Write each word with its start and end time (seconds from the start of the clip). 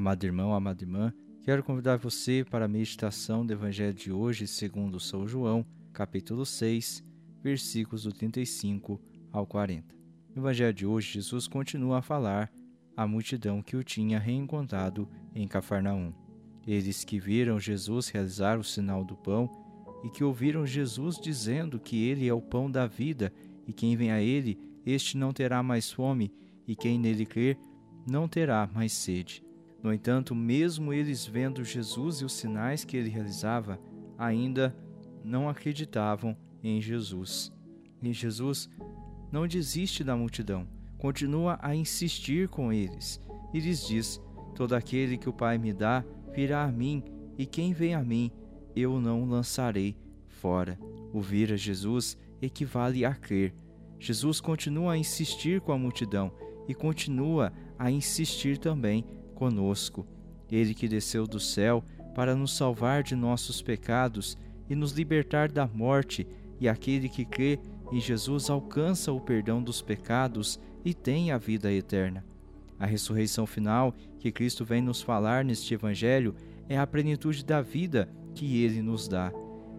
Amado 0.00 0.24
irmão, 0.24 0.54
amada 0.54 0.82
irmã, 0.82 1.12
quero 1.42 1.62
convidar 1.62 1.98
você 1.98 2.42
para 2.42 2.64
a 2.64 2.68
meditação 2.68 3.44
do 3.44 3.52
Evangelho 3.52 3.92
de 3.92 4.10
hoje, 4.10 4.46
segundo 4.46 4.98
São 4.98 5.28
João, 5.28 5.62
capítulo 5.92 6.46
6, 6.46 7.04
versículos 7.42 8.04
do 8.04 8.10
35 8.10 8.98
ao 9.30 9.46
40. 9.46 9.94
No 10.34 10.40
Evangelho 10.40 10.72
de 10.72 10.86
hoje, 10.86 11.12
Jesus 11.12 11.46
continua 11.46 11.98
a 11.98 12.02
falar 12.02 12.50
à 12.96 13.06
multidão 13.06 13.60
que 13.60 13.76
o 13.76 13.84
tinha 13.84 14.18
reencontrado 14.18 15.06
em 15.34 15.46
Cafarnaum. 15.46 16.14
Eles 16.66 17.04
que 17.04 17.20
viram 17.20 17.60
Jesus 17.60 18.08
realizar 18.08 18.58
o 18.58 18.64
sinal 18.64 19.04
do 19.04 19.14
pão 19.14 19.50
e 20.02 20.08
que 20.08 20.24
ouviram 20.24 20.66
Jesus 20.66 21.20
dizendo 21.20 21.78
que 21.78 22.08
ele 22.08 22.26
é 22.26 22.32
o 22.32 22.40
pão 22.40 22.70
da 22.70 22.86
vida 22.86 23.30
e 23.66 23.72
quem 23.74 23.98
vem 23.98 24.10
a 24.10 24.22
ele, 24.22 24.58
este 24.86 25.18
não 25.18 25.30
terá 25.30 25.62
mais 25.62 25.92
fome 25.92 26.32
e 26.66 26.74
quem 26.74 26.98
nele 26.98 27.26
crer, 27.26 27.58
não 28.10 28.26
terá 28.26 28.66
mais 28.72 28.94
sede. 28.94 29.49
No 29.82 29.92
entanto, 29.92 30.34
mesmo 30.34 30.92
eles 30.92 31.26
vendo 31.26 31.64
Jesus 31.64 32.20
e 32.20 32.24
os 32.24 32.32
sinais 32.32 32.84
que 32.84 32.96
ele 32.96 33.08
realizava, 33.08 33.80
ainda 34.18 34.76
não 35.24 35.48
acreditavam 35.48 36.36
em 36.62 36.80
Jesus. 36.80 37.52
E 38.02 38.12
Jesus 38.12 38.68
não 39.32 39.46
desiste 39.46 40.04
da 40.04 40.16
multidão, 40.16 40.66
continua 40.98 41.58
a 41.62 41.74
insistir 41.74 42.48
com 42.48 42.72
eles 42.72 43.20
e 43.52 43.60
lhes 43.60 43.86
diz: 43.86 44.20
Todo 44.54 44.74
aquele 44.74 45.16
que 45.16 45.28
o 45.28 45.32
Pai 45.32 45.58
me 45.58 45.72
dá 45.72 46.04
virá 46.34 46.64
a 46.64 46.72
mim, 46.72 47.02
e 47.38 47.46
quem 47.46 47.72
vem 47.72 47.94
a 47.94 48.02
mim, 48.02 48.30
eu 48.74 49.00
não 49.00 49.24
lançarei 49.24 49.96
fora. 50.28 50.78
Ouvir 51.12 51.52
a 51.52 51.56
Jesus 51.56 52.16
equivale 52.40 53.04
a 53.04 53.14
crer. 53.14 53.54
Jesus 53.98 54.40
continua 54.40 54.92
a 54.92 54.98
insistir 54.98 55.60
com 55.60 55.72
a 55.72 55.78
multidão 55.78 56.32
e 56.68 56.74
continua 56.74 57.52
a 57.78 57.90
insistir 57.90 58.56
também 58.58 59.04
conosco. 59.40 60.06
Ele 60.52 60.74
que 60.74 60.86
desceu 60.86 61.26
do 61.26 61.40
céu 61.40 61.82
para 62.14 62.36
nos 62.36 62.54
salvar 62.54 63.02
de 63.02 63.16
nossos 63.16 63.62
pecados 63.62 64.36
e 64.68 64.74
nos 64.74 64.92
libertar 64.92 65.50
da 65.50 65.66
morte, 65.66 66.26
e 66.60 66.68
aquele 66.68 67.08
que 67.08 67.24
crê 67.24 67.58
em 67.90 67.98
Jesus 67.98 68.50
alcança 68.50 69.10
o 69.10 69.18
perdão 69.18 69.62
dos 69.62 69.80
pecados 69.80 70.60
e 70.84 70.92
tem 70.92 71.32
a 71.32 71.38
vida 71.38 71.72
eterna. 71.72 72.22
A 72.78 72.84
ressurreição 72.84 73.46
final 73.46 73.94
que 74.18 74.30
Cristo 74.30 74.62
vem 74.62 74.82
nos 74.82 75.00
falar 75.00 75.42
neste 75.42 75.72
Evangelho 75.72 76.34
é 76.68 76.78
a 76.78 76.86
plenitude 76.86 77.42
da 77.42 77.62
vida 77.62 78.10
que 78.34 78.62
ele 78.62 78.82
nos 78.82 79.08
dá. 79.08 79.32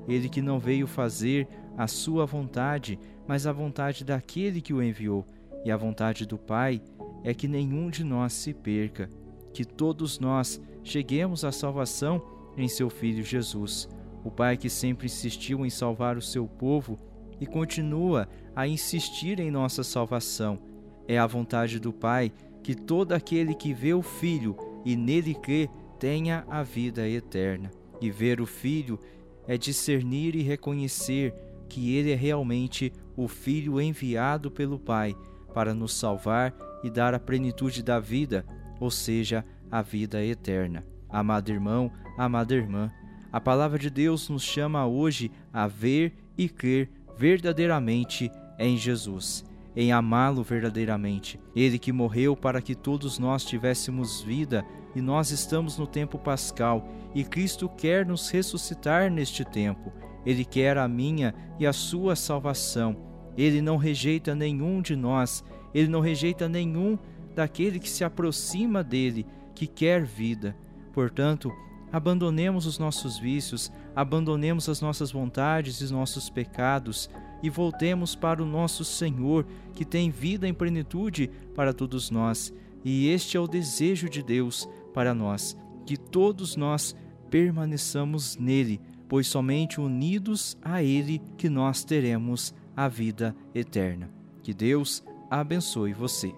Ele 0.08 0.28
que 0.28 0.42
não 0.42 0.58
veio 0.58 0.88
fazer 0.88 1.48
a 1.78 1.86
sua 1.86 2.26
vontade, 2.26 2.98
mas 3.28 3.46
a 3.46 3.52
vontade 3.54 4.04
daquele 4.04 4.60
que 4.60 4.74
o 4.74 4.82
enviou, 4.82 5.24
e 5.64 5.70
a 5.70 5.78
vontade 5.78 6.26
do 6.26 6.40
Pai 6.40 6.82
é 7.24 7.32
que 7.32 7.48
nenhum 7.48 7.92
de 7.92 8.04
nós 8.04 8.34
se 8.34 8.54
perca, 8.54 9.08
que 9.54 9.66
todos 9.66 10.20
nós 10.20 10.62
cheguemos 10.84 11.44
à 11.44 11.52
salvação 11.52 12.22
em 12.58 12.68
seu 12.68 12.90
Filho 12.90 13.24
Jesus. 13.24 13.88
O 14.24 14.32
Pai 14.32 14.58
que 14.58 14.70
sempre 14.70 15.08
insistiu 15.08 15.66
em 15.66 15.70
salvar 15.70 16.18
o 16.18 16.22
seu 16.22 16.48
povo 16.48 16.98
e 17.40 17.46
continua 17.46 18.28
a 18.56 18.68
insistir 18.68 19.40
em 19.40 19.50
nossa 19.50 19.84
salvação. 19.84 20.60
É 21.08 21.18
a 21.18 21.26
vontade 21.26 21.80
do 21.80 21.92
Pai 21.92 22.32
que 22.64 22.76
todo 22.76 23.14
aquele 23.14 23.56
que 23.56 23.74
vê 23.74 23.94
o 23.94 24.02
Filho 24.02 24.56
e 24.86 24.96
nele 24.96 25.34
crê 25.34 25.70
tenha 26.00 26.46
a 26.48 26.62
vida 26.62 27.08
eterna. 27.08 27.72
E 28.00 28.10
ver 28.12 28.40
o 28.42 28.46
Filho 28.46 29.00
é 29.48 29.58
discernir 29.58 30.36
e 30.36 30.42
reconhecer 30.42 31.34
que 31.68 31.96
ele 31.96 32.12
é 32.12 32.16
realmente 32.16 32.92
o 33.16 33.28
Filho 33.28 33.82
enviado 33.82 34.52
pelo 34.52 34.78
Pai 34.78 35.16
para 35.54 35.74
nos 35.74 35.94
salvar 35.94 36.54
e 36.84 36.90
dar 36.90 37.14
a 37.14 37.20
plenitude 37.20 37.84
da 37.84 38.00
vida 38.00 38.46
ou 38.82 38.90
seja, 38.90 39.46
a 39.72 39.82
vida 39.82 40.26
eterna. 40.26 40.84
Amado 41.08 41.50
irmão, 41.50 41.92
amada 42.18 42.56
irmã, 42.56 42.92
a 43.32 43.40
palavra 43.40 43.78
de 43.78 43.90
Deus 43.90 44.28
nos 44.28 44.44
chama 44.44 44.86
hoje 44.86 45.32
a 45.54 45.68
ver 45.68 46.14
e 46.38 46.50
crer 46.50 46.90
verdadeiramente 47.16 48.32
em 48.58 48.76
Jesus, 48.76 49.46
em 49.76 49.92
amá-lo 49.92 50.44
verdadeiramente. 50.44 51.40
Ele 51.56 51.78
que 51.78 51.92
morreu 51.92 52.36
para 52.36 52.62
que 52.62 52.74
todos 52.74 53.20
nós 53.20 53.46
tivéssemos 53.46 54.22
vida 54.22 54.66
e 54.96 55.02
nós 55.02 55.30
estamos 55.30 55.78
no 55.78 55.86
tempo 55.86 56.18
pascal 56.18 56.90
e 57.14 57.24
Cristo 57.24 57.70
quer 57.70 58.06
nos 58.06 58.30
ressuscitar 58.30 59.12
neste 59.12 59.46
tempo. 59.46 59.94
Ele 60.26 60.44
quer 60.44 60.78
a 60.78 60.88
minha 60.88 61.34
e 61.60 61.68
a 61.68 61.74
sua 61.74 62.16
salvação. 62.16 62.98
Ele 63.38 63.62
não 63.62 63.78
rejeita 63.78 64.36
nenhum 64.36 64.82
de 64.82 64.96
nós, 64.96 65.44
ele 65.74 65.88
não 65.88 66.02
rejeita 66.02 66.50
nenhum 66.50 66.98
daquele 67.36 67.80
que 67.80 67.90
se 67.90 68.04
aproxima 68.04 68.84
dele, 68.84 69.26
que 69.56 69.68
quer 69.68 70.04
vida. 70.04 70.56
Portanto, 70.94 71.52
abandonemos 71.92 72.66
os 72.66 72.78
nossos 72.78 73.18
vícios, 73.18 73.72
abandonemos 73.96 74.70
as 74.70 74.82
nossas 74.82 75.12
vontades 75.12 75.82
e 75.82 75.92
nossos 75.92 76.30
pecados 76.30 77.10
e 77.44 77.50
voltemos 77.50 78.16
para 78.16 78.42
o 78.42 78.46
nosso 78.46 78.86
Senhor, 78.86 79.46
que 79.74 79.84
tem 79.84 80.10
vida 80.10 80.48
em 80.48 80.54
plenitude 80.54 81.30
para 81.56 81.74
todos 81.74 82.12
nós. 82.12 82.54
E 82.84 83.10
este 83.10 83.38
é 83.38 83.40
o 83.40 83.48
desejo 83.48 84.10
de 84.10 84.22
Deus 84.24 84.68
para 84.94 85.14
nós, 85.14 85.58
que 85.86 85.98
todos 85.98 86.56
nós 86.56 86.96
permaneçamos 87.30 88.38
nele, 88.38 88.80
pois 89.08 89.28
somente 89.28 89.80
unidos 89.80 90.58
a 90.62 90.84
ele 90.84 91.22
que 91.38 91.50
nós 91.50 91.84
teremos 91.84 92.54
a 92.76 92.88
vida 92.88 93.36
eterna. 93.54 94.10
Que 94.44 94.54
Deus 94.54 95.04
abençoe 95.30 95.94
você. 95.94 96.34